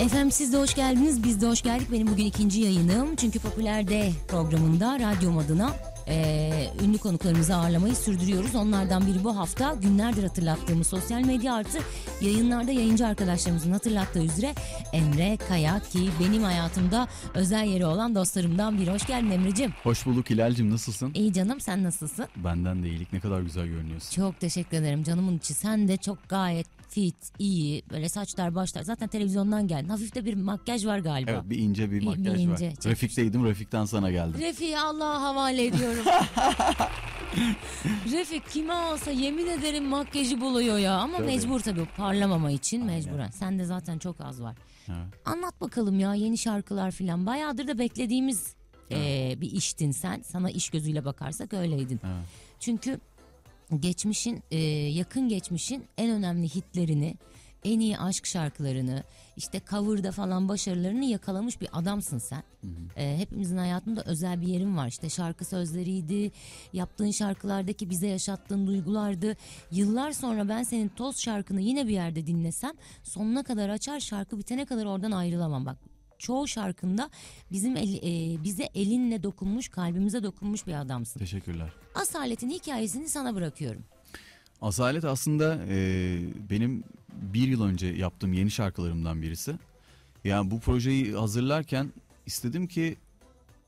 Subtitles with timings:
[0.00, 1.92] Efendim siz de hoş geldiniz, biz de hoş geldik.
[1.92, 3.16] Benim bugün ikinci yayınım.
[3.16, 5.72] Çünkü Popüler'de programında radyom adına
[6.08, 8.54] e, ünlü konuklarımızı ağırlamayı sürdürüyoruz.
[8.54, 11.78] Onlardan biri bu hafta günlerdir hatırlattığımız sosyal medya artı
[12.20, 14.54] yayınlarda yayıncı arkadaşlarımızın hatırlattığı üzere
[14.92, 18.90] Emre Kaya ki benim hayatımda özel yeri olan dostlarımdan biri.
[18.90, 19.72] Hoş geldin Emre'cim.
[19.82, 21.10] Hoş bulduk Hilal'cim nasılsın?
[21.14, 22.26] İyi canım sen nasılsın?
[22.36, 24.16] Benden de iyilik ne kadar güzel görünüyorsun.
[24.16, 25.54] Çok teşekkür ederim canımın içi.
[25.54, 28.82] Sen de çok gayet fit, iyi, böyle saçlar başlar.
[28.82, 29.88] Zaten televizyondan geldin.
[29.88, 31.30] Hafif de bir makyaj var galiba.
[31.30, 32.74] Evet bir ince bir Bir- makyaj bir ince, var.
[32.84, 34.40] Refik'teydim Refik'ten sana geldim.
[34.40, 36.04] Refik'i Allah'a havale ediyorum.
[38.12, 40.94] Refik kime alsa yemin ederim makyajı buluyor ya.
[40.98, 41.26] Ama Tabii.
[41.26, 43.30] mecbur tabii parlamama için mecburen.
[43.30, 44.56] Sende zaten çok az var.
[44.88, 44.98] Evet.
[45.24, 47.26] Anlat bakalım ya yeni şarkılar filan.
[47.26, 48.54] Bayağıdır da beklediğimiz
[48.90, 50.22] eee, bir iştin sen.
[50.22, 52.00] Sana iş gözüyle bakarsak öyleydin.
[52.04, 52.24] Evet.
[52.60, 53.00] Çünkü
[53.80, 57.14] geçmişin eee, yakın geçmişin en önemli hitlerini
[57.64, 59.02] en iyi aşk şarkılarını
[59.36, 62.42] işte cover'da falan başarılarını yakalamış bir adamsın sen.
[62.96, 64.88] Eee, hepimizin hayatında özel bir yerin var.
[64.88, 66.32] İşte şarkı sözleriydi,
[66.72, 69.36] yaptığın şarkılardaki bize yaşattığın duygulardı.
[69.70, 74.64] Yıllar sonra ben senin toz şarkını yine bir yerde dinlesem sonuna kadar açar şarkı bitene
[74.64, 75.66] kadar oradan ayrılamam.
[75.66, 75.76] Bak
[76.18, 77.10] çoğu şarkında
[77.52, 81.20] bizim el- eee, bize elinle dokunmuş, kalbimize dokunmuş bir adamsın.
[81.20, 81.68] Teşekkürler.
[81.94, 83.82] Asaletin hikayesini sana bırakıyorum.
[84.60, 85.76] Asalet aslında e,
[86.50, 89.54] benim bir yıl önce yaptığım yeni şarkılarımdan birisi.
[90.24, 91.92] Yani bu projeyi hazırlarken
[92.26, 92.96] istedim ki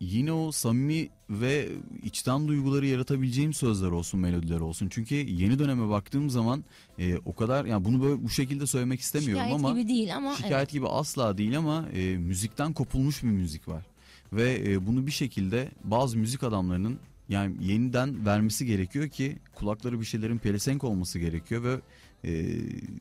[0.01, 1.69] yine o samimi ve
[2.03, 4.89] içten duyguları yaratabileceğim sözler olsun, melodiler olsun.
[4.91, 6.65] Çünkü yeni döneme baktığım zaman
[6.99, 10.35] e, o kadar yani bunu böyle bu şekilde söylemek istemiyorum Şikayet ama gibi değil ama
[10.35, 10.71] Şikayet evet.
[10.71, 13.87] gibi asla değil ama e, müzikten kopulmuş bir müzik var.
[14.33, 20.05] Ve e, bunu bir şekilde bazı müzik adamlarının yani yeniden vermesi gerekiyor ki kulakları bir
[20.05, 21.81] şeylerin pelesenk olması gerekiyor ve
[22.25, 22.31] e,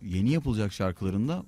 [0.04, 1.44] yeni yapılacak şarkılarında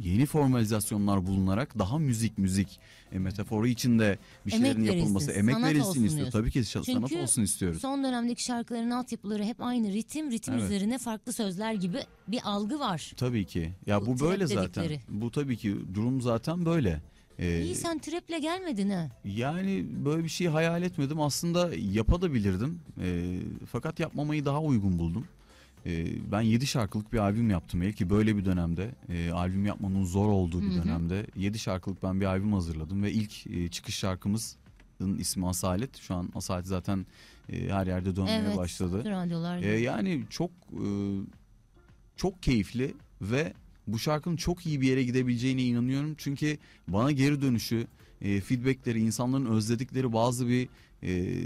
[0.00, 2.80] yeni formalizasyonlar bulunarak daha müzik müzik
[3.12, 6.30] e, metaforu içinde bir Emek şeylerin yapılması, verilsin, emek verilsin istiyor.
[6.30, 7.80] Tabii ki şa- sanat Çünkü olsun istiyoruz.
[7.80, 10.64] Son dönemdeki şarkıların altyapıları hep aynı ritim, ritim Evet.
[10.64, 13.12] üzerine farklı sözler gibi bir algı var.
[13.16, 13.72] Tabii ki.
[13.86, 14.62] Ya Bu bu, böyle zaten.
[14.84, 15.00] dedikleri.
[15.08, 17.00] Bu tabii ki durum zaten böyle.
[17.38, 19.08] E, İyi sen trap'le gelmedin ha.
[19.24, 21.20] Yani böyle bir şey hayal etmedim.
[21.20, 22.80] Aslında yapabilirdim.
[23.02, 23.38] E,
[23.70, 25.24] fakat yapmamayı daha uygun buldum.
[25.86, 30.04] E, ben 7 şarkılık bir albüm yaptım ilk ki böyle bir dönemde e, albüm yapmanın
[30.04, 30.84] zor olduğu bir Hı hı.
[30.84, 35.96] dönemde 7 şarkılık ben bir albüm hazırladım ve ilk e, çıkış şarkımızın ismi Asalet.
[35.96, 37.06] Şu an Asalet zaten
[37.48, 38.56] e, her yerde dönmeye Evet.
[38.56, 39.02] başladı.
[39.66, 40.86] E, yani çok e,
[42.16, 43.52] çok keyifli ve
[43.86, 46.14] bu şarkının çok iyi bir yere gidebileceğine inanıyorum.
[46.18, 46.58] Çünkü
[46.88, 47.86] bana geri dönüşü,
[48.20, 50.68] e, feedbackleri, insanların özledikleri bazı bir
[51.02, 51.40] e,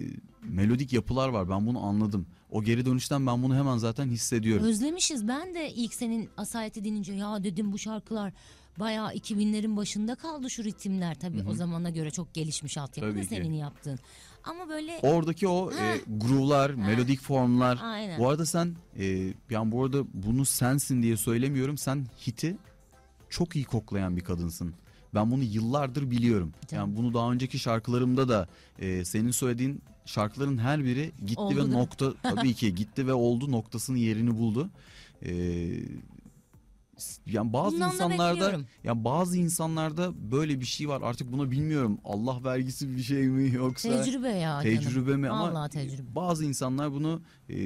[0.48, 1.48] melodik yapılar var.
[1.50, 2.26] Ben bunu anladım.
[2.50, 4.66] O geri dönüşten ben bunu hemen zaten hissediyorum.
[4.66, 5.28] Özlemişiz.
[5.28, 8.32] Ben de ilk senin Asalet'i dinleyince ya dedim bu şarkılar
[8.80, 11.14] bayağı 2000'lerin başında kaldı şu ritimler.
[11.14, 13.34] Tabii o zamana göre çok gelişmiş altyapı da Tabii ki.
[13.34, 13.98] senin yaptığın.
[14.44, 17.78] Ama böyle Oradaki o e, groove'lar, melodik formlar.
[17.82, 18.18] Aynen.
[18.18, 21.78] Bu arada sen e, yani bu arada bunu sensin diye söylemiyorum.
[21.78, 22.56] Sen hiti
[23.30, 24.74] çok iyi koklayan bir kadınsın.
[25.14, 26.52] Ben bunu yıllardır biliyorum.
[26.70, 28.48] Yani bunu daha önceki şarkılarımda da
[28.78, 33.52] e, senin söylediğin şarkıların her biri gitti Oldu ve nokta tabii ki gitti ve oldu
[33.52, 34.70] noktasının yerini buldu.
[35.22, 35.30] E,
[37.26, 38.66] yani bazı Bundan da insanlarda bekliyorum.
[38.84, 41.02] ya bazı insanlarda böyle bir şey var.
[41.02, 41.98] Artık bunu bilmiyorum.
[42.04, 44.62] Allah vergisi bir şey mi yoksa tecrübe ya.
[44.62, 44.62] canım.
[44.62, 46.14] tecrübe mi ama Vallahi tecrübe.
[46.14, 47.56] bazı insanlar bunu e,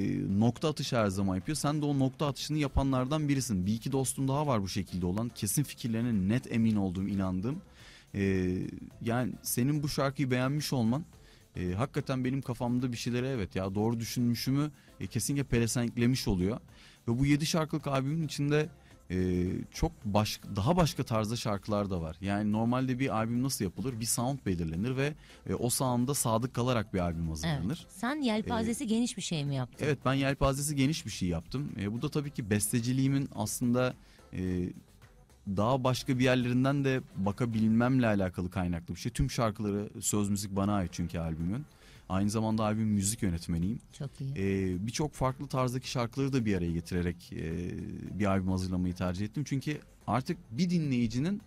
[0.41, 1.56] nokta atışı her zaman yapıyor.
[1.56, 3.66] Sen de o nokta atışını yapanlardan birisin.
[3.66, 5.28] Bir iki dostum daha var bu şekilde olan.
[5.28, 7.62] Kesin fikirlerine net emin olduğum, inandığım.
[8.14, 8.52] E,
[9.02, 11.04] yani senin bu şarkıyı beğenmiş olman
[11.56, 14.70] e, hakikaten benim kafamda bir şeyleri evet ya doğru düşünmüşümü
[15.00, 16.60] e, kesinlikle pelesenklemiş oluyor.
[17.08, 18.68] Ve bu 7 şarkılık albümün içinde
[19.10, 22.16] e, çok başka daha başka tarzda şarkılar da var.
[22.20, 24.00] Yani normalde bir albüm nasıl yapılır?
[24.00, 25.14] Bir sound belirlenir ve
[25.48, 27.78] e, o sound'a sadık kalarak bir albüm hazırlanır.
[27.82, 27.92] Evet.
[27.92, 29.86] Sen yelpazesi geniş bir şey mi yaptın?
[29.86, 31.72] Evet ben yelpazesi geniş bir şey yaptım.
[31.80, 33.94] E, bu da tabii ki besteciliğimin aslında
[34.32, 34.69] e,
[35.47, 39.12] daha başka bir yerlerinden de bakabilmemle alakalı kaynaklı bir şey.
[39.12, 41.64] Tüm şarkıları söz müzik bana ait çünkü albümün.
[42.08, 43.78] Aynı zamanda albüm müzik yönetmeniyim.
[43.99, 44.31] Çok iyi.
[44.37, 47.70] E, Birçok farklı tarzdaki şarkıları da bir araya getirerek e,
[48.19, 49.44] bir albüm hazırlamayı tercih ettim.
[49.44, 51.43] Çünkü artık bir dinleyicinin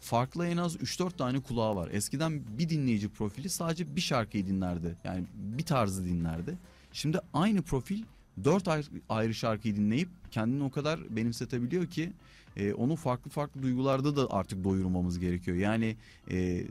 [0.00, 1.88] farklı en az 3-4 tane kulağı var.
[1.92, 4.96] Eskiden bir dinleyici profili sadece bir şarkıyı dinlerdi.
[5.04, 6.58] Yani bir tarzı dinlerdi.
[6.92, 8.02] Şimdi aynı profil
[8.44, 12.12] 4 ayrı, ayrı şarkıyı dinleyip kendini o kadar benimsetebiliyor ki
[12.56, 15.56] e, onu farklı farklı duygularda da artık doyurmamız gerekiyor.
[15.56, 15.96] Yani
[16.30, 16.66] e,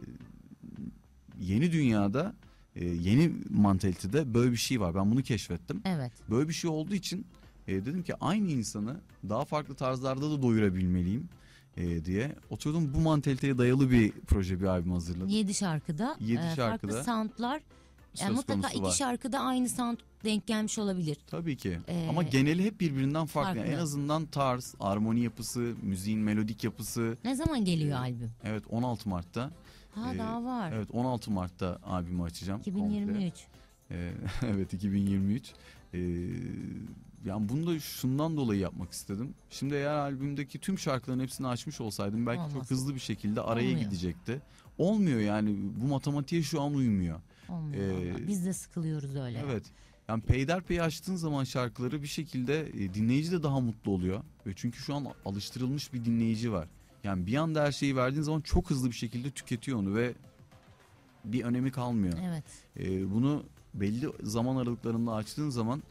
[1.40, 2.36] yeni dünyada
[2.76, 4.96] e, yeni mantalitede böyle bir şey var.
[4.96, 5.82] Ben bunu keşfettim.
[5.86, 6.12] Evet.
[6.30, 7.28] Böyle bir şey olduğu için
[7.68, 9.00] e, dedim ki aynı insanı
[9.30, 11.30] daha farklı tarzlarda da doyurabilmeliyim.
[11.78, 12.36] e, diye.
[12.50, 15.28] Oturdum bu mantaliteye dayalı bir proje bir albüm hazırladım.
[15.30, 16.18] 7 şarkıda.
[16.20, 17.62] Yedi e, şarkıda Farklı soundlar.
[18.22, 18.92] Yani mutlaka iki var.
[18.92, 21.18] şarkıda aynı sound denk gelmiş olabilir.
[21.28, 21.80] Tabii ki.
[21.88, 23.50] Ee, Ama geneli hep birbirinden farklı.
[23.50, 23.74] Yani farklı.
[23.74, 27.18] en azından tarz, armoni yapısı, müziğin melodik yapısı.
[27.24, 28.32] Ne zaman geliyor Ee, albüm?
[28.44, 29.52] Evet 16 Mart'ta.
[29.92, 30.72] Ha e, daha var.
[30.72, 32.62] Evet 16 Mart'ta albümü açacağım.
[32.64, 32.80] komple.
[32.80, 33.34] 2023.
[33.92, 34.12] Ee,
[34.48, 35.54] evet 2023.
[35.94, 36.00] Ee,
[37.26, 39.34] yani bunu da şundan dolayı yapmak istedim.
[39.50, 42.54] Şimdi eğer albümdeki tüm şarkıların hepsini açmış olsaydım belki Olmaz.
[42.54, 43.80] çok hızlı bir şekilde araya Olmuyor.
[43.80, 44.42] gidecekti.
[44.78, 47.20] Olmuyor yani bu matematiğe şu an uymuyor.
[47.50, 47.84] Olmuyor
[48.20, 48.28] Ee.
[48.28, 49.42] Biz de sıkılıyoruz öyle.
[49.46, 49.64] Evet.
[50.10, 54.24] Yani peyderpey açtığın zaman şarkıları bir şekilde e, dinleyici de daha mutlu oluyor.
[54.48, 56.68] Ve çünkü şu an alıştırılmış bir dinleyici var.
[57.04, 60.14] Yani bir anda her şeyi verdiğin zaman çok hızlı bir şekilde tüketiyor onu ve
[61.26, 62.14] bir önemi kalmıyor.
[62.24, 62.44] Evet.
[62.80, 63.44] E, bunu
[63.74, 65.84] belli zaman aralıklarında açtığın zaman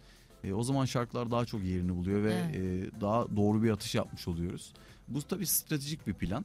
[0.45, 2.57] e, o zaman şarkılar daha çok yerini buluyor ve Evet.
[2.57, 4.73] e, daha doğru bir atış yapmış oluyoruz.
[5.09, 6.45] Bu tabii stratejik bir plan.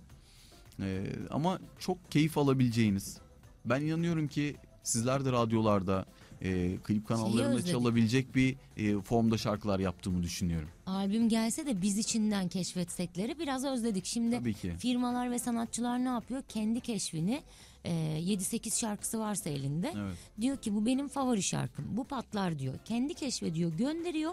[0.79, 3.17] E, ama çok keyif alabileceğiniz.
[3.65, 6.05] Ben inanıyorum ki sizler de radyolarda
[6.41, 10.69] e, klip kanallarında çalabilecek bir e, formda şarkılar yaptığımı düşünüyorum.
[10.85, 14.05] Albüm gelse de biz içinden keşfetsekleri biraz özledik.
[14.05, 14.73] Şimdi Tabii ki.
[14.79, 16.43] firmalar ve sanatçılar ne yapıyor?
[16.49, 17.41] Kendi keşfini
[17.85, 20.15] e, 7-8 şarkısı varsa elinde Evet.
[20.41, 21.85] diyor ki bu benim favori şarkım.
[21.97, 22.73] Bu patlar diyor.
[22.85, 24.31] Kendi keşfediyor, gönderiyor.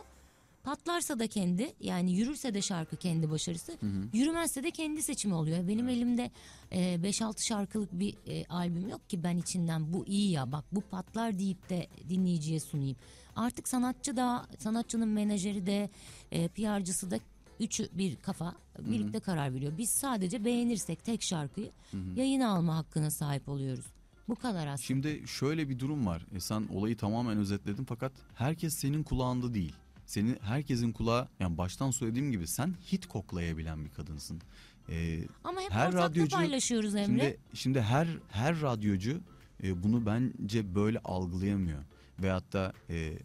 [0.67, 3.79] Patlarsa da kendi yani yürürse de şarkı kendi başarısı.
[4.13, 5.69] Yürümezse de kendi seçimi oluyor.
[5.69, 6.31] Benim elimde
[6.71, 10.81] e, 5-6 şarkılık bir e, albüm yok ki ben içinden bu iyi ya bak bu
[10.81, 12.97] patlar deyip de dinleyiciye sunayım.
[13.37, 15.91] Artık sanatçı da sanatçının menajeri de
[16.33, 17.19] e, PR'cısı da
[17.61, 19.73] üçü bir kafa birlikte karar veriyor.
[19.79, 21.71] Biz sadece beğenirsek tek şarkıyı
[22.17, 23.87] yayına alma hakkına sahip oluyoruz.
[24.29, 24.87] Bu kadar aslında.
[24.87, 26.27] Şimdi şöyle bir durum var.
[26.35, 29.75] E sen olayı tamamen özetledin fakat herkes senin kulağında değil.
[30.07, 34.41] Senin herkesin kulağı yani baştan söylediğim gibi sen hit koklayabilen bir kadınsın.
[34.89, 37.07] E, Ama hep her radyocu- paylaşıyoruz Emre.
[37.07, 39.21] Şimdi şimdi her her radyocu
[39.63, 41.79] e, bunu bence böyle algılayamıyor.
[42.19, 43.19] Veyahut da e,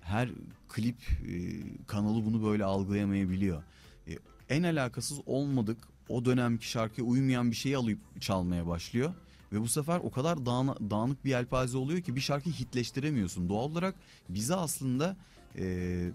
[0.00, 0.28] her
[0.68, 0.96] klip
[1.28, 3.62] e, kanalı bunu böyle algılayamayabiliyor.
[4.08, 4.12] E,
[4.48, 5.78] en alakasız olmadık
[6.08, 9.14] o dönemki şarkıya uymayan bir şeyi alıp çalmaya başlıyor.
[9.52, 13.48] Ve bu sefer o kadar dağına- dağınık bir yelpaze oluyor ki bir şarkıyı hitleştiremiyorsun.
[13.48, 13.94] Doğal olarak
[14.28, 15.16] bize aslında
[15.58, 16.10] e,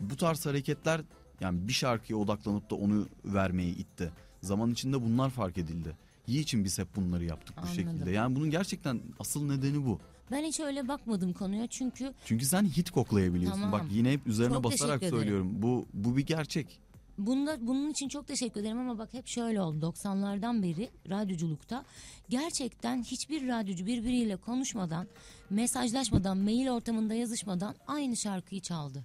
[0.00, 1.00] bu tarz hareketler
[1.40, 4.12] yani bir şarkıya odaklanıp da onu vermeye itti.
[4.42, 5.96] Zaman içinde bunlar fark edildi.
[6.26, 7.74] İyi için biz hep bunları yaptık bu Anladım.
[7.76, 8.10] şekilde.
[8.10, 9.98] Yani bunun gerçekten asıl nedeni bu.
[10.30, 13.60] Ben hiç öyle bakmadım konuya çünkü Çünkü sen hit koklayabiliyorsun.
[13.60, 13.80] Tamam.
[13.80, 15.62] Bak yine hep üzerine Çok basarak söylüyorum.
[15.62, 16.80] Bu bu bir gerçek.
[17.18, 21.84] Bunda, bunun için çok teşekkür ederim ama bak hep şöyle oldu 90'lardan beri radyoculukta
[22.28, 25.06] gerçekten hiçbir radyocu birbiriyle konuşmadan,
[25.50, 29.04] mesajlaşmadan, mail ortamında yazışmadan aynı şarkıyı çaldı.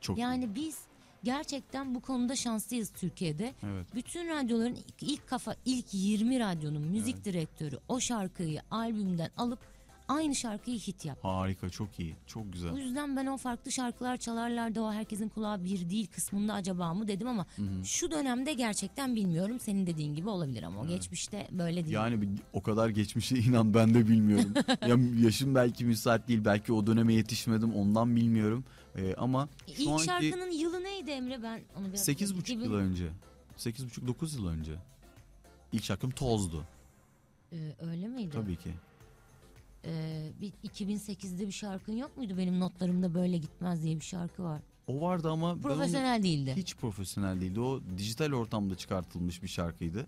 [0.00, 0.78] Çok Yani biz
[1.24, 3.54] gerçekten bu konuda şanslıyız Türkiye'de.
[3.62, 3.86] Evet.
[3.94, 9.71] Bütün radyoların ilk, ilk kafa ilk 20 radyonun müzik direktörü o şarkıyı albümden alıp
[10.14, 11.28] aynı şarkıyı hit yaptı.
[11.28, 12.16] Harika, çok iyi.
[12.26, 12.76] Çok O güzel.
[12.76, 17.08] yüzden ben o farklı şarkılar çalarlar da o herkesin kulağı bir değil kısmında acaba mı
[17.08, 17.46] dedim ama
[17.84, 19.60] şu dönemde gerçekten bilmiyorum.
[19.60, 21.94] Senin dediğin gibi olabilir ama o geçmişte böyle değil.
[21.94, 24.54] Yani o kadar geçmişe inan ben de bilmiyorum.
[24.88, 26.44] ya yaşım belki müsait değil.
[26.44, 27.74] Belki o döneme yetişmedim.
[27.74, 28.64] Ondan bilmiyorum.
[28.96, 32.74] Ee, ama şu İlk anki şarkının yılı neydi Emre ben onu biraz 8,5 2000 yıl
[32.74, 33.08] önce.
[33.58, 34.72] 8,5-9 yıl önce.
[35.72, 36.64] İlk şarkım Toz'du.
[37.52, 37.56] Ee,
[37.90, 38.30] öyle miydi?
[38.32, 38.70] Tabii ki.
[39.84, 42.34] Ee, bir 2008'de bir şarkın yok muydu?
[42.38, 44.60] Benim notlarımda böyle gitmez diye bir şarkı var.
[44.86, 46.54] O vardı ama onu- Profesyonel değildi.
[46.56, 47.60] hiç profesyonel değildi.
[47.60, 50.06] O dijital ortamda çıkartılmış bir şarkıydı.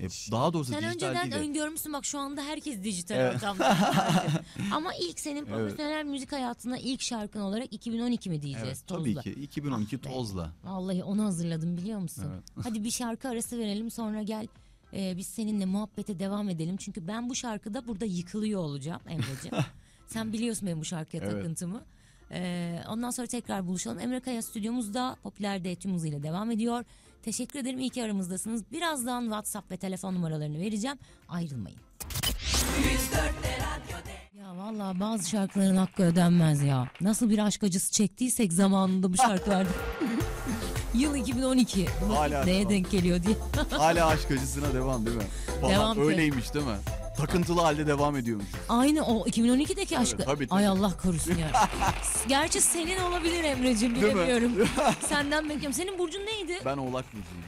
[0.00, 3.34] E, daha doğrusu Sen dijital önceden değil de- öngörmüşsün bak şu anda herkes dijital Evet.
[3.36, 3.76] ortamda.
[4.72, 9.20] Ama ilk senin profesyonel müzik hayatına ilk şarkın olarak 2012 mi diyeceğiz Evet, Tozla?
[9.22, 10.12] tabii ki 2012 Ah.
[10.12, 10.52] Toz'la.
[10.64, 12.24] Vallahi onu hazırladım biliyor musun?
[12.34, 12.44] Evet.
[12.64, 14.46] Hadi bir şarkı arası verelim sonra gel
[14.96, 16.76] e, biz seninle muhabbete devam edelim.
[16.76, 19.56] Çünkü ben bu şarkıda burada yıkılıyor olacağım Emre'ciğim.
[20.06, 21.32] Sen biliyorsun benim bu şarkıya Evet.
[21.32, 21.82] takıntımı.
[22.30, 23.98] E, ondan sonra tekrar buluşalım.
[23.98, 26.84] Emre Kaya stüdyomuzda popüler tüm hızıyla devam ediyor.
[27.22, 28.72] Teşekkür ederim iyi ki aramızdasınız.
[28.72, 30.98] Birazdan WhatsApp ve telefon numaralarını vereceğim.
[31.28, 31.78] Ayrılmayın.
[34.38, 36.90] Ya vallahi bazı şarkıların hakkı ödenmez ya.
[37.00, 39.68] Nasıl bir aşk acısı çektiysek zamanında bu şarkılarda.
[40.98, 41.86] Yıl 2012.
[41.86, 42.70] Hala Neye devam.
[42.72, 43.36] denk geliyor diye.
[43.70, 45.22] Hala aşk acısına devam değil mi?
[45.60, 46.00] Falan Devam ki.
[46.02, 46.76] öyleymiş değil mi?
[47.16, 48.46] Takıntılı halde devam ediyormuş.
[48.68, 50.16] Aynı o 2012'deki aşkı.
[50.16, 50.58] tabii, tabii.
[50.58, 51.50] Ay Allah korusun ya.
[52.28, 53.98] Gerçi senin olabilir Emre'cim mi?
[54.02, 54.52] bilemiyorum.
[55.00, 55.72] Senden bekliyorum.
[55.72, 56.58] Senin burcun neydi?
[56.64, 57.44] Ben Oğlak Burcu'yum.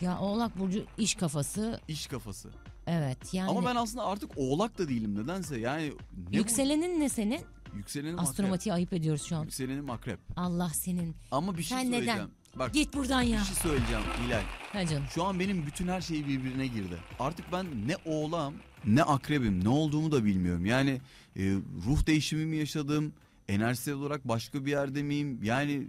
[0.00, 1.80] Ya Oğlak Burcu iş kafası.
[1.88, 2.48] İş kafası.
[2.86, 3.50] Evet yani.
[3.50, 5.58] Ama ben aslında artık Oğlak da değilim nedense.
[5.58, 5.92] Yani
[6.30, 7.40] ne Yükselenin ne senin?
[7.72, 7.76] bu?
[7.76, 8.72] Yükselenim akrep.
[8.72, 9.42] Ayıp ediyoruz şu an.
[9.42, 10.18] Yükselenim akrep.
[10.36, 11.16] Allah senin.
[11.30, 12.30] Ama bir şey Sen söyleyeceğim.
[12.58, 13.44] Bak Git buradan bir ya.
[13.44, 14.42] şey söyleyeceğim Hilal.
[14.72, 15.04] Ha canım.
[15.14, 16.96] Şu an benim bütün her şey birbirine girdi.
[17.20, 20.66] Artık ben ne oğlağım ne akrebim ne olduğumu da bilmiyorum.
[20.66, 21.00] Yani
[21.36, 21.42] e,
[21.86, 23.12] ruh değişimi mi yaşadım?
[23.48, 25.40] Enerjisel olarak başka bir yerde miyim?
[25.42, 25.86] Yani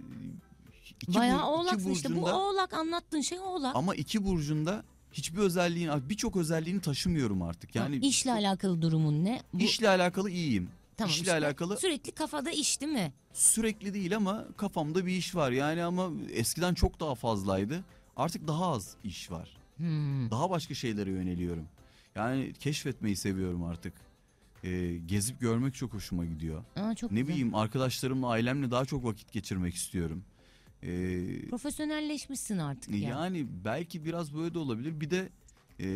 [1.02, 2.08] iki, Bayağı bur- iki oğlaksın işte.
[2.10, 3.76] Bu burcunda- oğlak anlattığın şey oğlak.
[3.76, 4.82] Ama iki burcunda
[5.12, 7.74] hiçbir özelliğini, birçok özelliğini taşımıyorum artık.
[7.74, 9.40] Yani Yani işle alakalı durumun ne?
[9.52, 10.68] Bu, işle alakalı iyiyim.
[10.98, 11.32] Tamam işle işte.
[11.32, 13.12] alakalı Sürekli kafada iş değil mi?
[13.32, 15.50] sürekli değil ama kafamda bir iş var.
[15.52, 17.84] Yani ama eskiden çok daha fazlaydı.
[18.16, 19.56] Artık daha az iş var.
[19.76, 20.30] Hmm.
[20.30, 21.64] Daha başka şeylere yöneliyorum.
[22.14, 23.92] Yani keşfetmeyi seviyorum artık.
[24.64, 26.64] Ee, gezip görmek çok hoşuma gidiyor.
[26.76, 27.28] Aa, çok Ne güzel.
[27.34, 30.24] bileyim arkadaşlarımla ailemle daha çok vakit geçirmek istiyorum.
[30.82, 33.08] Ee, Profesyonelleşmişsin artık ya.
[33.08, 35.00] yani belki biraz böyle de olabilir.
[35.00, 35.28] Bir de
[35.80, 35.88] e,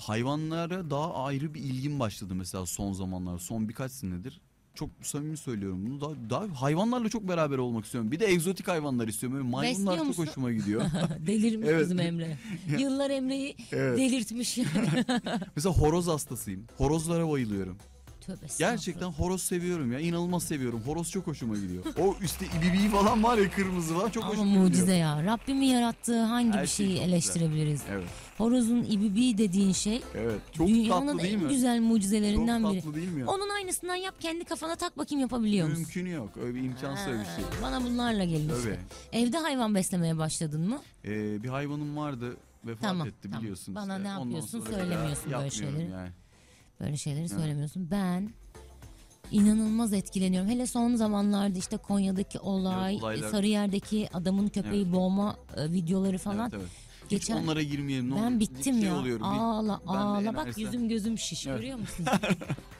[0.00, 3.38] hayvanlara daha ayrı bir ilgim başladı mesela son zamanlar.
[3.38, 4.40] Son birkaç senedir.
[4.74, 6.00] Çok samimi söylüyorum bunu.
[6.00, 8.10] Daha, daha hayvanlarla çok beraber olmak istiyorum.
[8.12, 9.38] Bir de egzotik hayvanlar istiyorum.
[9.38, 10.26] Böyle maymunlar Besliyor çok musun?
[10.26, 10.82] hoşuma gidiyor.
[11.26, 11.84] Delirmiş Evet.
[11.84, 12.36] bizim Emre.
[12.78, 13.98] Yıllar Emre'yi Evet.
[13.98, 14.58] delirtmiş.
[15.56, 16.64] Mesela horoz hastasıyım.
[16.76, 17.76] Horozlara bayılıyorum.
[18.20, 20.00] Tövbe Gerçekten horoz seviyorum ya.
[20.00, 20.82] İnanılmaz seviyorum.
[20.86, 21.84] Horoz çok hoşuma gidiyor.
[21.98, 24.12] O üstte ibibiği falan var ya kırmızı var.
[24.12, 24.64] Çok Ama hoşuma gidiyor.
[24.64, 25.24] mucize ya.
[25.24, 27.82] Rabbimin yarattığı hangi Her bir şey şeyi çok eleştirebiliriz?
[27.90, 28.08] Evet.
[28.40, 30.40] Horozun ibibi dediğin şey Evet.
[30.52, 31.48] Çok dünyanın tatlı değil en mi?
[31.48, 32.80] güzel Çok mucizelerinden biri.
[32.80, 33.26] tatlı değil mi ya?
[33.26, 35.82] Onun aynısından yap kendi kafana tak bakayım yapabiliyor musun?
[35.82, 36.28] Mümkünü yok.
[36.36, 37.34] Öyle bir imkansız öyle bir şey.
[37.44, 38.58] Ha, Bana bunlarla gelin Tabii.
[38.58, 38.78] işte.
[39.12, 40.78] Evde hayvan beslemeye başladın mı?
[41.04, 43.40] Ee, bir hayvanım vardı vefat Tamam, etti tamam.
[43.40, 44.08] biliyorsun Bana işte.
[44.08, 45.92] ne Ondan yapıyorsun, sonra bir daha söylemiyorsun böyle yapmıyorum şeyleri.
[45.92, 46.10] Yani.
[46.80, 47.88] Böyle şeyleri söylemiyorsun.
[47.90, 48.30] Ben
[49.30, 50.50] inanılmaz etkileniyorum.
[50.50, 56.50] Hele son zamanlarda işte Konya'daki olay, Evet, olaylar- Sarıyer'deki adamın köpeği boğma e, videoları falan.
[56.54, 56.89] Evet, evet.
[57.10, 58.10] Geçen Hiç onlara girmeyelim.
[58.10, 58.22] ne olur.
[58.22, 58.96] ben bittim Şey ya.
[58.98, 61.56] oluyorum, ağla ben ağla bak enerjiden- yüzüm gözüm şiş Evet.
[61.58, 62.06] görüyor musun?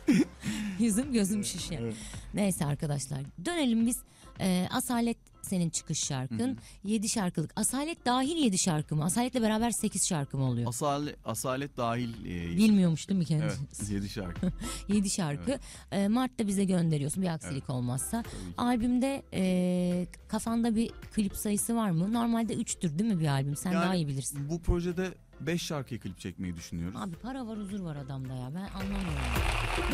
[0.78, 1.70] yüzüm gözüm şiş.
[1.72, 1.94] Evet.
[2.34, 4.02] Neyse arkadaşlar dönelim biz
[4.40, 6.58] e, Asalet senin çıkış şarkın.
[6.84, 7.52] 7 şarkılık.
[7.56, 9.04] Asalet dahil 7 şarkı mı?
[9.04, 10.68] Asalet'le beraber 8 şarkı mı oluyor?
[10.68, 12.24] Asale, asalet dahil.
[12.26, 13.58] E, Bilmiyormuş değil mi kendisi?
[13.80, 13.90] evet.
[13.90, 14.52] Yedi şarkı.
[14.88, 15.58] 7 şarkı.
[15.92, 18.24] E, Mart'ta bize gönderiyorsun bir aksilik olmazsa.
[18.58, 22.12] Albümde e, kafanda bir klip sayısı var mı?
[22.12, 23.56] Normalde 3'tür değil mi bir albüm?
[23.56, 24.48] Sen Yani daha iyi bilirsin.
[24.50, 26.96] Bu projede 5 şarkıyı klip çekmeyi düşünüyoruz.
[27.00, 29.12] Abi para var huzur var adamda ya ben anlamıyorum.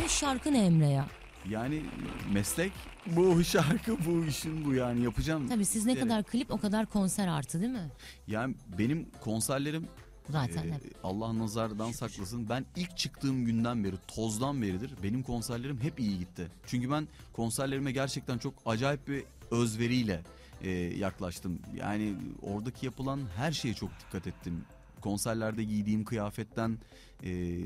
[0.05, 1.07] 5 şarkı ne Emre ya?
[1.50, 1.83] Yani
[2.33, 2.73] meslek
[3.07, 5.49] bu şarkı bu işin bu yani yapacağım.
[5.49, 6.11] Tabii siz ne diyerek.
[6.11, 7.91] kadar klip o kadar konser artı değil mi?
[8.26, 9.87] Yani benim konserlerim
[10.31, 10.83] Zaten Ee, hep.
[11.03, 12.49] Allah nazardan saklasın.
[12.49, 16.49] Ben ilk çıktığım günden beri, tozdan beridir benim konserlerim hep iyi gitti.
[16.67, 20.23] Çünkü ben konserlerime gerçekten çok acayip bir özveriyle
[20.62, 21.59] e, yaklaştım.
[21.76, 24.65] Yani oradaki yapılan her şeye çok dikkat ettim.
[25.00, 26.79] Konserlerde giydiğim kıyafetten
[27.25, 27.61] e,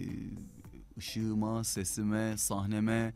[0.99, 3.13] ışığıma, sesime, sahneme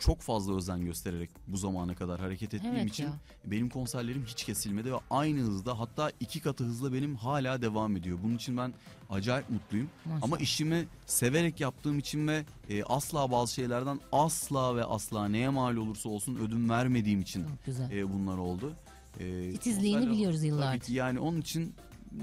[0.00, 3.12] çok fazla özen göstererek bu zamana kadar hareket ettiğim Evet için ya.
[3.44, 8.18] benim konserlerim hiç kesilmedi ve aynı hızda hatta iki katı hızla benim hala devam ediyor.
[8.24, 8.74] Bunun için ben
[9.10, 9.88] acayip mutluyum.
[10.04, 10.22] Maşallah.
[10.22, 15.76] Ama işimi severek yaptığım için ve e, asla bazı şeylerden asla ve asla neye mal
[15.76, 17.44] olursa olsun ödün vermediğim için
[17.92, 18.72] e, bunlar oldu.
[19.20, 20.80] E, Titizliğini konserler- biliyoruz Tabii yıllardır.
[20.80, 21.74] ki yani onun için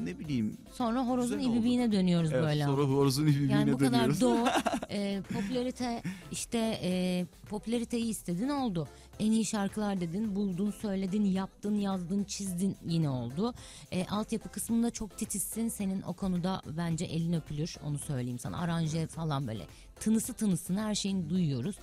[0.04, 2.66] ne bileyim Sonra horozun ibibiğine dönüyoruz evet, böyle.
[2.66, 4.22] sonra horozun ibibiğine Yani bu kadar dönüyoruz.
[4.22, 4.48] doğu
[4.90, 8.88] e, popülarite işte e, popülariteyi istedin oldu.
[9.20, 13.54] En iyi şarkılar dedin, buldun, söyledin, yaptın, yazdın, çizdin yine oldu.
[13.92, 15.68] E, altyapı kısmında çok titizsin.
[15.68, 17.76] Senin o konuda bence elin öpülür.
[17.86, 18.58] Onu söyleyeyim sana.
[18.58, 19.64] Aranje falan böyle
[20.00, 21.76] tınısı tınısını her şeyini duyuyoruz.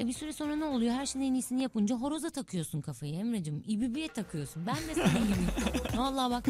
[0.00, 0.94] E bir süre sonra ne oluyor?
[0.94, 3.62] Her şeyin en iyisini yapınca horoza takıyorsun kafayı Emre'cim.
[3.66, 4.66] İbibiye takıyorsun.
[4.66, 5.48] Ben de senin gibiyim.
[5.96, 6.46] Vallahi bak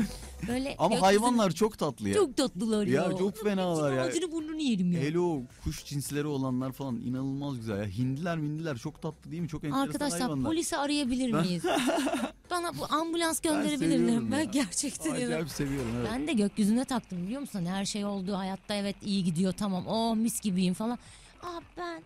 [0.48, 2.14] böyle Ama gökyüzünü- hayvanlar çok tatlı ya.
[2.14, 3.02] çok tatlılar ya.
[3.02, 4.02] Ya çok fenalar ya.
[4.02, 5.00] Ağzını burnunu yerim ya.
[5.00, 7.84] Hele o kuş cinsleri olanlar falan inanılmaz güzel ya.
[7.86, 9.48] Hindiler mindiler çok tatlı değil mi?
[9.48, 10.44] Çok enteresan Arkadaşlar hayvanlar.
[10.50, 11.62] polisi arayabilir miyiz?
[12.50, 14.30] Bana bu ambulans gönderebilirler.
[14.32, 14.44] Ben, ya.
[14.44, 15.10] gerçekten.
[15.10, 16.08] Acayip seviyorum evet.
[16.12, 17.66] Ben de gökyüzüne taktım biliyor musun?
[17.66, 20.98] Her şey oldu hayatta evet iyi gidiyor tamam oh mis gibiyim falan.
[21.42, 22.02] Aa ben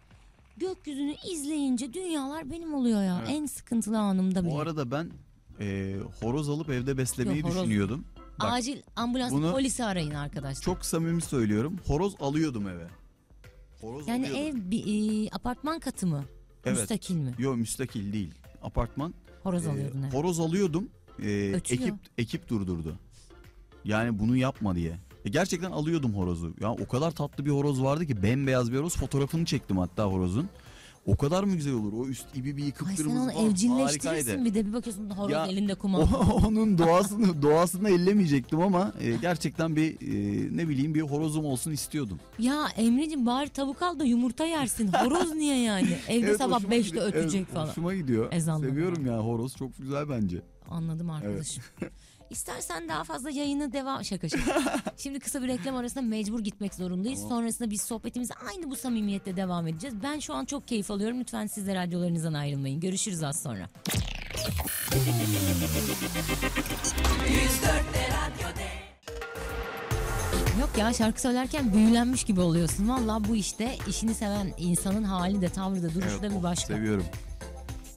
[0.57, 3.19] gökyüzünü izleyince dünyalar benim oluyor ya.
[3.21, 3.31] Evet.
[3.37, 4.51] En sıkıntılı anımda bile.
[4.51, 5.11] Bu arada ben
[5.61, 8.05] e, horoz alıp evde beslemeyi Yok, horoz- düşünüyordum.
[8.41, 10.63] Bak Acil ambulans bunu- polisi arayın arkadaşlar.
[10.63, 11.77] çok samimi söylüyorum.
[11.87, 12.87] Horoz alıyordum eve.
[13.81, 14.61] Horoz yani alıyordum.
[14.61, 14.85] ev bir,
[15.27, 16.25] e, apartman katı mı?
[16.65, 16.79] Evet.
[16.79, 17.35] Müstakil mi?
[17.39, 18.35] Yok müstakil değil.
[18.63, 19.15] Apartman.
[19.43, 20.15] Horoz E, alıyordun evet.
[20.15, 20.89] horoz alıyordum.
[21.23, 21.83] E, Ötüyor.
[21.83, 22.99] ekip ekip durdurdu.
[23.85, 24.97] Yani bunu yapma diye.
[25.25, 26.55] E, gerçekten alıyordum horozu.
[26.61, 28.97] Ya o kadar tatlı bir horoz vardı ki bembeyaz bir horoz.
[28.97, 30.49] Fotoğrafını çektim hatta horozun.
[31.07, 31.93] O kadar mı güzel olur?
[31.93, 34.45] O üst ibi bir Ay yıkıp sen kırmızı onu falan evcilleştirirsin harikaydı.
[34.45, 36.19] bir de bir bakıyorsun horoz Ya, elinde O, kumanda.
[36.47, 42.19] onun doğasını doğasını ellemeyecektim ama e, gerçekten bir e, ne bileyim bir horozum olsun istiyordum.
[42.39, 44.89] Ya Emre'cim bari tavuk al da yumurta yersin.
[44.93, 45.97] Horoz niye yani?
[46.09, 47.07] Evde Evet, sabah hoşuma 5'te gidiyor.
[47.07, 47.69] ötecek Evet, falan.
[47.69, 48.29] Hoşuma gidiyor.
[48.33, 50.43] Ezanla Seviyorum ya horoz çok güzel bence.
[50.71, 51.63] Anladım arkadaşım.
[52.35, 54.81] İstersen daha fazla yayını devam şaka şaka.
[54.97, 57.21] Şimdi kısa bir reklam arasında mecbur gitmek zorundayız.
[57.23, 57.39] Tamam.
[57.39, 59.97] Sonrasında biz sohbetimize aynı bu samimiyette devam edeceğiz.
[60.03, 61.21] Ben şu an çok keyif alıyorum.
[61.21, 62.81] Lütfen siz de radyolarınızdan ayrılmayın.
[62.81, 63.69] Görüşürüz az sonra.
[70.61, 72.89] Yok ya şarkı söylerken büyülenmiş gibi oluyorsun.
[72.89, 76.75] Valla bu işte işini seven insanın hali de tavrı da duruşu da bir başka.
[76.75, 77.05] Seviyorum.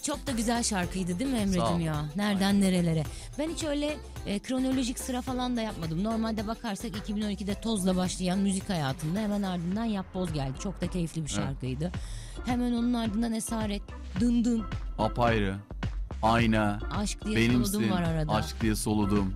[0.04, 1.38] Çok da güzel şarkıydı değil mi.
[1.38, 2.06] Emre'cim ya?
[2.16, 3.04] Nereden nerelere?
[3.40, 6.04] Ben hiç öyle e, kronolojik sıra falan da yapmadım.
[6.04, 10.60] Normalde bakarsak 2012'de Toz'la başlayan müzik hayatımda hemen ardından Yap Boz geldi.
[10.64, 11.92] Çok da keyifli bir şarkıydı.
[12.46, 13.82] Hemen onun ardından Esaret,
[14.20, 14.64] Dın Dın,
[14.98, 15.56] Apayrı.
[16.24, 16.80] Ayna.
[16.98, 17.72] Aşk diye Benimsin.
[17.74, 18.32] soludum var arada.
[18.32, 19.34] Aşk diye soludum.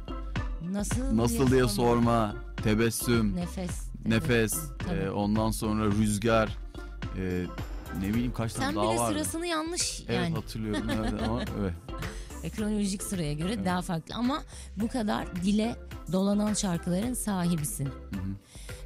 [0.72, 2.36] Nasıl, Nasıl diye sorma.
[2.63, 3.36] Tebessüm.
[3.36, 3.88] Nefes.
[4.05, 4.55] Nefes.
[4.88, 5.00] Tabii.
[5.00, 6.58] e, ondan sonra rüzgar.
[7.17, 7.43] e,
[8.01, 9.12] ne bileyim kaç tane Sen daha bile var.
[9.12, 11.74] sırasını yanlış Evet yani hatırlıyorum evet, ama evet.
[12.43, 14.43] E, kronolojik sıraya göre daha farklı ama
[14.77, 15.75] bu kadar dile
[16.12, 17.89] dolanan şarkıların sahibisin.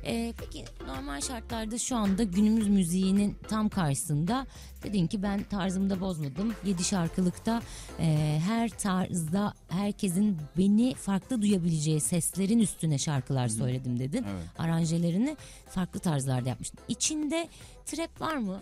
[0.06, 4.48] E, peki normal şartlarda şu anda günümüz müziğinin tam karşısında
[4.84, 6.54] dedin ki ben tarzımda bozmadım.
[6.66, 7.62] Yedi şarkılıkta
[8.00, 14.26] e, her tarzda herkesin beni farklı duyabileceği seslerin üstüne şarkılar söyledim dedin.
[14.30, 14.44] Evet.
[14.60, 15.38] Aranjelerini
[15.70, 16.80] farklı tarzlarda yapmıştın.
[16.88, 17.48] İçinde
[17.86, 18.62] trap var mı?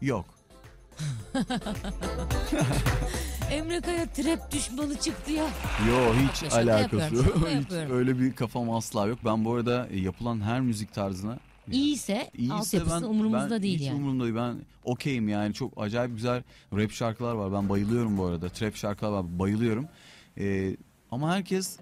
[0.00, 0.26] Yok.
[3.50, 5.44] Emre Kaya trap düşmanı çıktı ya.
[5.88, 7.34] Yo hiç Şaka alakası yapıyorum, yok.
[7.36, 7.96] şaka Hiç yapıyorum.
[7.96, 9.18] öyle bir kafam asla yok.
[9.24, 11.38] Ben bu arada e, yapılan her müzik tarzına
[11.72, 13.96] İyiyse, İyiyse altyapısı umurumuzda ben değil hiç yani.
[13.96, 14.34] umurumda değil.
[14.36, 15.54] Ben okeyim yani.
[15.54, 16.42] Çok acayip güzel
[16.76, 17.52] rap şarkılar var.
[17.52, 18.48] Ben bayılıyorum bu arada.
[18.48, 19.38] Trap şarkılar var.
[19.38, 19.86] Bayılıyorum.
[20.38, 20.76] Ee,
[21.10, 21.78] ama herkes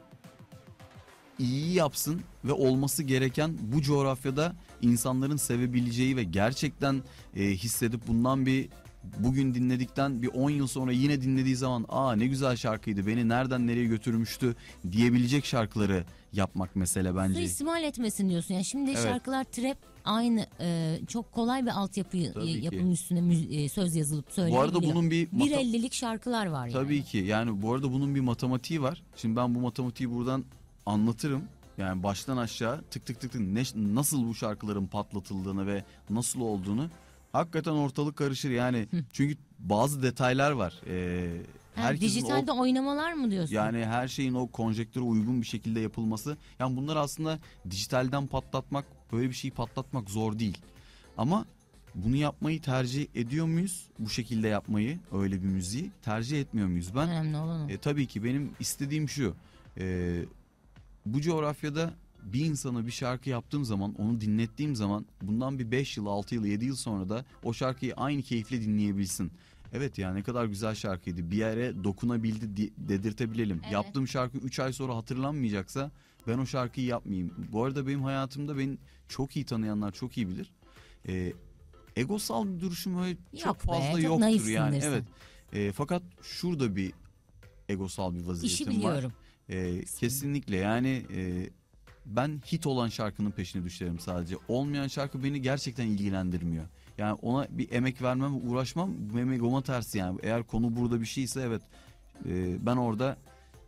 [1.39, 4.53] iyi yapsın ve olması gereken bu coğrafyada
[4.83, 7.03] insanların sevebileceği ve gerçekten
[7.37, 8.69] e, hissedip bundan bir
[9.19, 13.67] bugün dinledikten bir 10 yıl sonra yine dinlediği zaman aa ne güzel şarkıydı beni nereden
[13.67, 14.57] nereye götürmüştü
[14.93, 17.35] diyebilecek şarkıları yapmak mesele bence.
[17.35, 18.55] Suistimal etmesin diyorsun.
[18.55, 19.03] Yani şimdi Evet.
[19.03, 22.33] şarkılar trap aynı e, çok kolay bir altyapı ki.
[22.63, 24.65] yapımın üstüne e, söz yazılıp Bu söylenebiliyor.
[24.65, 26.73] arada bunun bir mata- 1.50'lik şarkılar var yani.
[26.73, 29.03] Tabii ki yani bu arada bunun bir matematiği var.
[29.17, 30.45] Şimdi ben bu matematiği buradan
[30.87, 31.43] anlatırım.
[31.79, 33.63] Yani baştan aşağı tık tık tık tık ne,
[33.95, 36.91] nasıl bu şarkıların patlatıldığını ve nasıl olduğunu
[37.35, 38.89] hakikaten ortalık karışır yani.
[39.13, 40.81] Çünkü bazı detaylar var.
[40.87, 41.31] Ee,
[41.75, 43.55] herkesin dijitalde o, oynamalar mı diyorsun?
[43.55, 46.37] yani her şeyin o konjektüre uygun bir şekilde yapılması.
[46.59, 47.39] Yani bunlar aslında
[47.71, 50.59] dijitalden patlatmak, böyle bir şeyi patlatmak zor değil.
[51.17, 51.47] Ama
[51.95, 53.87] bunu yapmayı tercih ediyor muyuz?
[53.99, 56.95] Bu şekilde yapmayı, öyle bir müziği tercih etmiyor muyuz?
[56.97, 57.71] Ben Önemli olan o.
[57.71, 59.35] e, tabii ki benim istediğim şu.
[59.79, 60.17] E,
[61.07, 61.95] bu coğrafyada
[62.25, 66.45] bir insana bir şarkı yaptığım zaman, onu dinlettiğim zaman bundan bir 5 yıl, 6 yıl,
[66.45, 69.33] 7 yıl sonra da o şarkıyı aynı keyifle dinleyebilsin.
[69.73, 71.31] Evet ya ne kadar güzel şarkıydı.
[71.31, 73.61] Bir yere dokunabildi di- dedirtebilelim.
[73.63, 73.73] Evet.
[73.73, 75.91] Yaptığım şarkı 3 ay sonra hatırlanmayacaksa
[76.27, 77.35] ben o şarkıyı yapmayayım.
[77.53, 80.51] Bu arada benim hayatımda beni çok iyi tanıyanlar çok iyi bilir.
[81.09, 81.33] E,
[81.97, 84.81] egosal bir duruşum öyle çok Yok be, fazla çok yoktur yani.
[84.83, 85.05] Evet.
[85.53, 86.93] E, fakat şurada bir
[87.69, 88.71] egosal bir vaziyetim İşi var.
[88.77, 89.13] biliyorum.
[89.49, 91.51] Ee, kesinlikle yani e,
[92.07, 94.37] ben hit olan şarkının peşine düşerim sadece.
[94.49, 96.65] Olmayan şarkı beni gerçekten ilgilendirmiyor.
[96.99, 100.19] Yani ona bir emek vermem, uğraşmam benim egoma ters yani.
[100.23, 101.63] Eğer konu burada bir şeyse evet
[102.29, 103.17] e, ben orada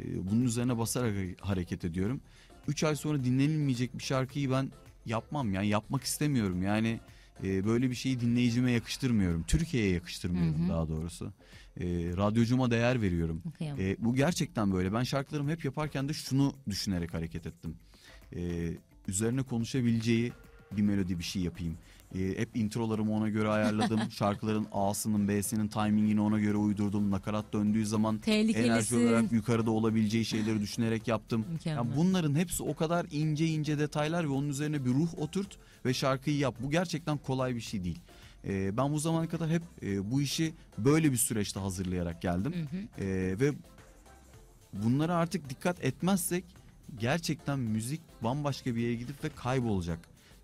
[0.00, 2.20] e, bunun üzerine basarak hareket ediyorum.
[2.68, 4.72] 3 ay sonra dinlenilmeyecek bir şarkıyı ben
[5.06, 6.62] yapmam yani yapmak istemiyorum.
[6.62, 7.00] Yani
[7.44, 9.42] e, böyle bir şeyi dinleyicime yakıştırmıyorum.
[9.42, 10.68] Türkiye'ye yakıştırmıyorum Hı hı.
[10.68, 11.32] daha doğrusu.
[11.80, 11.84] E,
[12.16, 13.42] radyocuma değer veriyorum.
[13.60, 14.92] E, bu gerçekten böyle.
[14.92, 17.76] Ben şarkılarımı hep yaparken de şunu düşünerek hareket ettim.
[18.36, 18.72] E,
[19.08, 20.32] üzerine konuşabileceği
[20.72, 21.78] bir melodi bir şey yapayım.
[22.14, 24.00] E, hep introlarımı ona göre ayarladım.
[24.10, 27.10] Şarkıların A'sının B'sinin timingini ona göre uydurdum.
[27.10, 31.44] Nakarat döndüğü zaman enerji olarak yukarıda olabileceği şeyleri düşünerek yaptım.
[31.52, 31.76] Mükemmel.
[31.76, 35.94] Yani bunların hepsi o kadar ince ince detaylar ve onun üzerine bir ruh oturt ve
[35.94, 36.54] şarkıyı yap.
[36.60, 38.00] Bu gerçekten kolay bir şey değil.
[38.44, 42.52] E, ben bu zamana kadar hep e, bu işi böyle bir süreçte hazırlayarak geldim.
[42.52, 43.04] Hı hı.
[43.04, 43.52] Ee, ve
[44.72, 46.44] bunlara artık dikkat etmezsek
[46.98, 49.98] gerçekten müzik bambaşka bir yere gidip ve kaybolacak.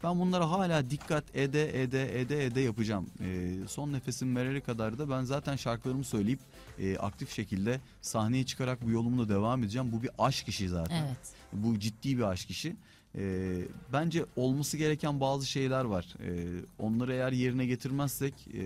[0.04, 3.06] Ben bunlara hala dikkat ede ede ede ede yapacağım.
[3.20, 6.40] Ee, son nefesim verene kadar da ben zaten şarkılarımı söyleyip
[6.78, 9.92] e, aktif şekilde sahneye çıkarak bu yolumda devam edeceğim.
[9.92, 11.04] Bu bir aşk işi zaten.
[11.06, 11.32] Evet.
[11.52, 12.76] Bu ciddi bir aşk işi.
[13.16, 13.58] Ee,
[13.92, 16.14] bence olması gereken bazı şeyler var.
[16.20, 16.46] Ee,
[16.78, 18.62] onları eğer yerine getirmezsek e,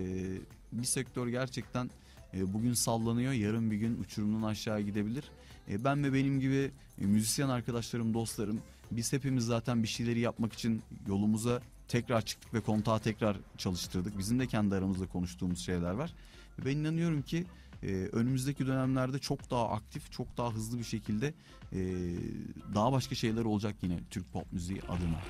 [0.71, 1.89] bir sektör gerçekten
[2.33, 5.23] e, bugün sallanıyor, yarın bir gün uçurumdan aşağı gidebilir.
[5.71, 10.53] E, ben ve benim gibi e, müzisyen arkadaşlarım, dostlarım biz hepimiz zaten bir şeyleri yapmak
[10.53, 14.17] için yolumuza tekrar çıktık ve kontağı tekrar çalıştırdık.
[14.17, 16.13] Bizim de kendi aramızda konuştuğumuz şeyler var.
[16.65, 17.45] Ben inanıyorum ki
[17.83, 21.33] e, önümüzdeki dönemlerde çok daha aktif, çok daha hızlı bir şekilde
[22.75, 25.21] daha başka şeyler olacak yine Türk pop müziği adına.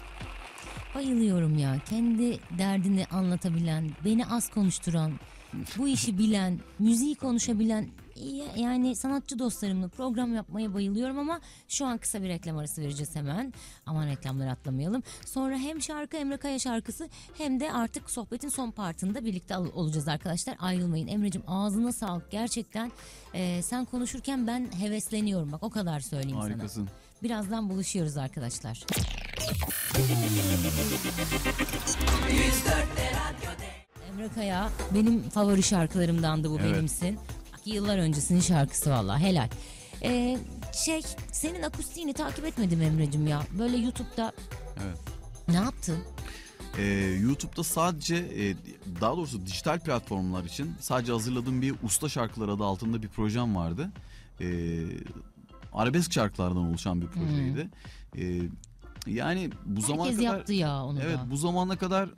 [0.96, 1.80] Bayılıyorum ya.
[1.90, 5.12] Kendi derdini anlatabilen, beni az konuşturan,
[5.78, 11.98] bu işi bilen, müziği konuşabilen ya- yani sanatçı dostlarımla program yapmaya bayılıyorum ama şu an
[11.98, 13.54] kısa bir reklam arası vereceğiz hemen.
[13.86, 15.04] Aman reklamları atlamayalım.
[15.26, 20.56] Sonra hem şarkı Emre Kaya şarkısı hem de artık sohbetin son partında birlikte olacağız arkadaşlar.
[20.60, 21.08] Ayrılmayın.
[21.08, 22.32] Emre'cim ağzına sağlık.
[22.32, 22.92] Gerçekten
[23.34, 25.52] e, sen konuşurken ben hevesleniyorum.
[25.52, 26.44] Bak o kadar söyleyeyim sana.
[26.54, 26.90] Harikasın.
[27.24, 28.84] Birazdan buluşuyoruz arkadaşlar.
[34.18, 36.74] Emre Kaya benim favori şarkılarımdandı bu Evet.
[36.76, 37.20] benimsin.
[37.66, 39.50] Yıllar öncesinin şarkısı valla helal.
[40.04, 40.38] Ee,
[40.86, 41.02] şey
[41.32, 43.42] senin akustiğini takip etmedim Emre'cim ya.
[43.60, 44.32] Böyle YouTube'da
[44.86, 44.98] Evet.
[45.48, 45.98] ne yaptın?
[46.78, 46.84] Ee,
[47.22, 48.56] YouTube'da sadece e,
[49.02, 53.90] daha doğrusu dijital platformlar için sadece hazırladığım bir usta şarkılar adı altında bir projem vardı.
[54.42, 54.84] Ee,
[55.74, 57.70] arabesk şarkılardan oluşan bir projeydi.
[58.18, 58.42] Ee,
[59.08, 61.32] yani bu zamana Herkes kadar yaptı ya onu evet da.
[61.32, 62.10] bu zamana kadar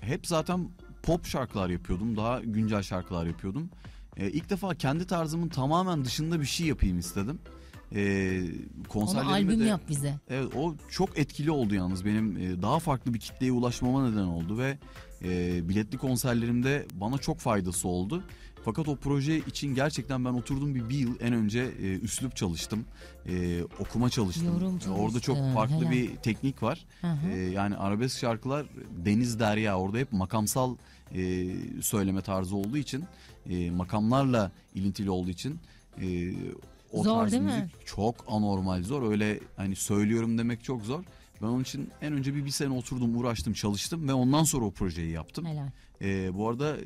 [0.00, 0.68] hep zaten
[1.02, 2.16] pop şarkılar yapıyordum.
[2.16, 3.70] Daha güncel şarkılar yapıyordum.
[4.16, 7.38] Ee, ilk defa kendi tarzımın tamamen dışında bir şey yapayım istedim.
[7.94, 10.14] Ee, Onu konserlerime albüm de yap bize.
[10.30, 14.58] Evet o çok etkili oldu yalnız benim e, daha farklı bir kitleye ulaşmama neden oldu
[14.58, 14.78] ve
[15.24, 18.22] e, biletli konserlerimde bana çok faydası oldu.
[18.64, 22.84] Fakat o proje için gerçekten ben oturdum bir, bir yıl en önce e, üslup çalıştım,
[23.28, 24.46] e, okuma çalıştım.
[24.46, 25.90] Yorum E, Orada çok farklı helal.
[25.90, 26.84] bir teknik var.
[27.00, 27.30] Hı hı.
[27.30, 28.66] E, yani arabesk şarkılar
[29.04, 30.76] deniz derya orada hep makamsal
[31.14, 31.46] e,
[31.82, 33.04] söyleme tarzı olduğu için,
[33.50, 35.58] e, makamlarla ilintili olduğu için
[36.02, 36.32] e,
[36.92, 37.70] o Zor tarz değil müzik mi?
[37.86, 39.10] çok anormal zor.
[39.10, 41.04] Öyle hani söylüyorum demek çok zor.
[41.42, 44.70] Ben onun için en önce bir, bir sene oturdum, uğraştım, çalıştım ve ondan sonra o
[44.70, 45.46] projeyi yaptım.
[45.46, 45.68] Helal.
[46.02, 46.76] Ee, bu arada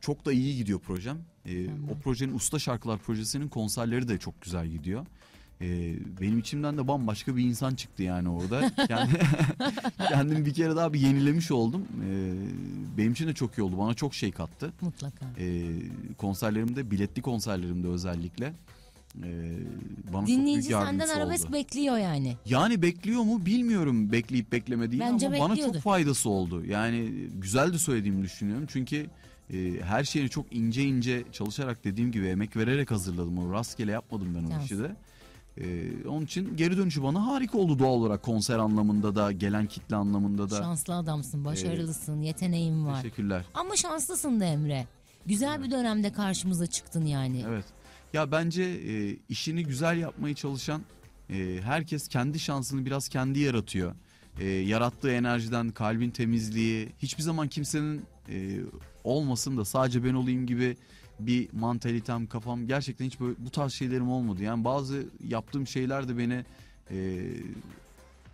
[0.00, 1.18] çok da iyi gidiyor projem.
[1.44, 1.90] Tamam.
[1.90, 5.06] o projenin Usta Şarkılar projesinin konserleri de çok güzel gidiyor.
[5.60, 8.70] Ee, benim içimden de bambaşka bir insan çıktı yani orada.
[8.88, 9.10] Yani
[10.08, 11.86] kendimi bir kere daha bir yenilemiş oldum.
[12.04, 12.34] Ee,
[12.98, 13.78] benim için de çok iyi oldu.
[13.78, 14.72] Bana çok şey kattı.
[14.80, 15.26] Mutlaka.
[15.38, 15.64] Ee,
[16.18, 18.52] konserlerimde, biletli konserlerimde özellikle
[19.24, 19.58] ee,
[20.12, 21.52] bana çok Dinleyici büyük senden yardımcısı arabesk oldu.
[21.52, 22.36] bekliyor yani.
[22.44, 25.74] Yani bekliyor mu bilmiyorum bekleyip beklemediğini Bence ama bana bekliyordur.
[25.74, 26.64] çok faydası oldu.
[26.64, 28.66] Yani güzel de söylediğimi düşünüyorum.
[28.68, 29.06] Çünkü
[29.52, 33.38] e, her şeyini çok ince ince çalışarak dediğim gibi emek vererek hazırladım.
[33.38, 34.64] O rastgele yapmadım ben o Şans.
[34.64, 34.96] işi de.
[35.60, 35.64] E,
[36.08, 40.50] onun için geri dönüşü bana harika oldu doğal olarak konser anlamında da gelen kitle anlamında
[40.50, 40.56] da.
[40.58, 43.02] Şanslı adamsın, başarılısın, yeteneğin var.
[43.02, 43.44] Teşekkürler.
[43.54, 44.86] Ama şanslısın da Emre.
[45.26, 47.44] Güzel bir dönemde karşımıza çıktın yani.
[47.48, 47.64] Evet.
[48.12, 50.82] Ya bence e, işini güzel yapmaya çalışan
[51.30, 53.94] e, herkes kendi şansını biraz kendi yaratıyor.
[54.40, 58.60] E, yarattığı enerjiden kalbin temizliği hiçbir zaman kimsenin e,
[59.04, 60.76] olmasın da sadece ben olayım gibi
[61.20, 64.42] bir mantalitem kafam gerçekten hiç böyle bu tarz şeylerim olmadı.
[64.42, 66.44] Yani bazı yaptığım şeyler de beni
[66.90, 67.26] e,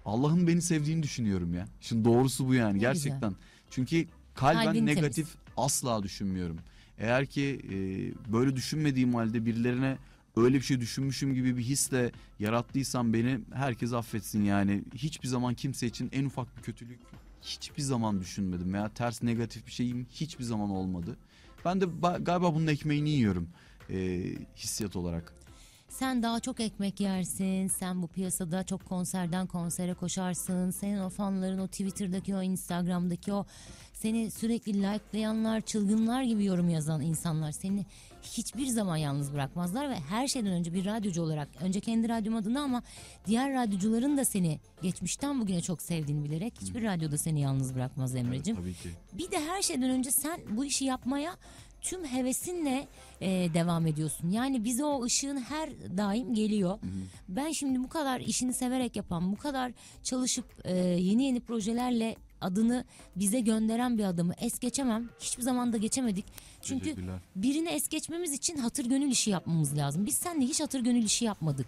[0.04, 1.66] Allah'ın beni sevdiğini düşünüyorum ya.
[1.80, 3.34] Şimdi doğrusu bu yani Ne gerçekten.
[3.70, 5.36] Çünkü kalben Kalbin negatif temiz.
[5.56, 6.58] asla düşünmüyorum.
[6.98, 7.76] Eğer ki e,
[8.32, 9.98] böyle düşünmediğim halde birilerine
[10.36, 14.82] öyle bir şey düşünmüşüm gibi bir hisle yarattıysam beni herkes affetsin yani.
[14.94, 17.00] Hiçbir zaman kimse için en ufak bir kötülük
[17.42, 21.16] hiçbir zaman düşünmedim veya ters negatif bir şeyim hiçbir zaman olmadı.
[21.64, 23.48] Ben de ba- galiba bunun ekmeğini yiyorum
[23.90, 24.22] e,
[24.56, 25.32] hissiyat olarak.
[25.92, 27.68] Sen daha çok ekmek yersin.
[27.68, 30.70] Sen bu piyasada çok konserden konsere koşarsın.
[30.70, 33.46] Senin o fanların o Twitter'daki o Instagram'daki o
[33.92, 37.86] seni sürekli likelayanlar, çılgınlar gibi yorum yazan insanlar seni
[38.22, 42.62] hiçbir zaman yalnız bırakmazlar ve her şeyden önce bir radyocu olarak önce kendi radyom adına
[42.62, 42.82] ama
[43.26, 48.56] diğer radyocuların da seni geçmişten bugüne çok sevdiğini bilerek hiçbir radyoda seni yalnız bırakmaz Emre'cim.
[48.56, 48.88] Tabii ki.
[49.12, 51.36] Bir de her şeyden önce sen bu işi yapmaya
[51.82, 52.88] tüm hevesinle
[53.22, 54.30] e, devam ediyorsun.
[54.30, 56.78] Yani bize o ışığın her daim geliyor.
[57.28, 62.84] Ben şimdi bu kadar işini severek yapan, bu kadar çalışıp e, yeni yeni projelerle adını
[63.16, 65.08] bize gönderen bir adamı es geçemem.
[65.20, 66.24] Hiçbir zaman da geçemedik.
[66.62, 66.94] Çünkü
[67.36, 70.06] birini es geçmemiz için hatır gönül işi yapmamız lazım.
[70.06, 71.66] Biz seninle hiç hatır gönül işi yapmadık.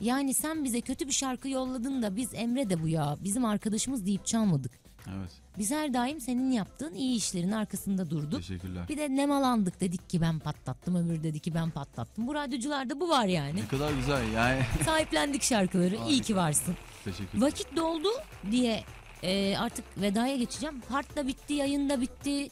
[0.00, 4.06] Yani sen bize kötü bir şarkı yolladın da biz Emre de bu ya bizim arkadaşımız
[4.06, 4.83] deyip çalmadık.
[5.08, 5.30] Evet.
[5.58, 8.40] Biz her daim senin yaptığın iyi işlerin arkasında durduk.
[8.40, 8.88] Teşekkürler.
[8.88, 12.26] Bir de nemalandık dedik ki ben patlattım öbürü dedi ki ben patlattım.
[12.26, 13.56] Bu radyocularda bu var yani.
[13.60, 14.60] Ne kadar güzel yani.
[14.84, 16.76] Sahiplendik şarkıları iyi ki varsın.
[17.04, 17.46] Teşekkürler.
[17.46, 18.08] Vakit doldu
[18.50, 18.84] diye
[19.22, 20.80] e, artık vedaya geçeceğim.
[20.88, 22.48] Part da bitti yayın da bitti.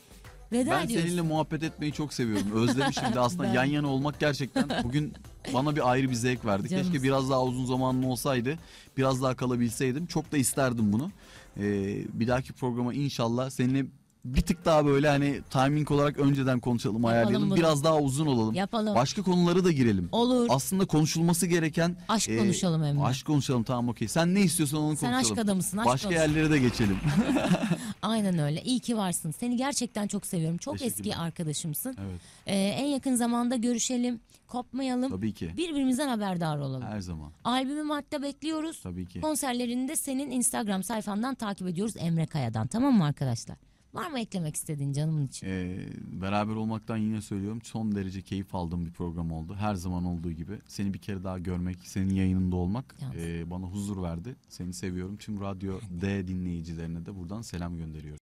[0.52, 1.06] Veda Ben ediyoruz.
[1.06, 2.52] seninle muhabbet etmeyi çok seviyorum.
[2.52, 5.14] Özlemişim de aslında Ben- yan yana olmak gerçekten bugün
[5.54, 6.68] bana bir ayrı bir zevk verdi.
[6.68, 6.92] Canımsın.
[6.92, 8.58] Keşke biraz daha uzun zamanlı olsaydı.
[8.96, 10.06] Biraz daha kalabilseydim.
[10.06, 11.10] Çok da isterdim bunu.
[11.56, 13.86] Ee, bir dahaki programa inşallah seninle
[14.24, 17.50] bir tık daha böyle hani timing olarak önceden konuşalım, ayarlayalım.
[17.50, 17.58] bunu.
[17.58, 18.54] Biraz daha uzun olalım.
[18.54, 18.94] Yapalım.
[18.94, 20.08] Başka konuları da girelim.
[20.12, 20.46] Olur.
[20.50, 23.02] Aslında konuşulması gereken aşk e, konuşalım hem de.
[23.02, 24.08] Aşk konuşalım tamam okey.
[24.08, 25.32] Sen ne istiyorsan onu Sen konuşalım.
[25.32, 25.78] aşk adamısın.
[25.78, 26.20] Aşk Başka konuş.
[26.20, 26.96] yerlere de geçelim.
[28.02, 28.62] Aynen öyle.
[28.62, 29.30] İyi ki varsın.
[29.30, 30.58] Seni gerçekten çok seviyorum.
[30.58, 31.96] Çok eski arkadaşımsın.
[32.00, 34.20] evet Ee, en yakın zamanda görüşelim.
[34.48, 35.10] Kopmayalım.
[35.10, 35.50] tabii ki.
[35.56, 36.82] Birbirimizden haberdar olalım.
[36.82, 37.32] Her zaman.
[37.44, 38.80] Albümü Mart'ta bekliyoruz.
[38.82, 39.20] Tabii ki.
[39.20, 42.66] Konserlerini de senin Instagram sayfandan takip ediyoruz Emre Kaya'dan.
[42.66, 43.56] Tamam mı arkadaşlar?
[43.94, 45.46] Var mı eklemek istediğin canımın için?
[45.46, 45.78] Ee,
[46.22, 49.54] beraber olmaktan yine söylüyorum son derece keyif aldığım bir program oldu.
[49.54, 50.58] Her zaman olduğu gibi.
[50.68, 53.16] Seni bir kere daha görmek, senin yayınında olmak Yalnız.
[53.16, 54.36] e, bana huzur verdi.
[54.48, 55.16] Seni seviyorum.
[55.16, 58.20] Tüm Radyo D dinleyicilerine de buradan selam gönderiyorum.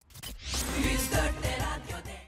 [0.78, 2.10] 104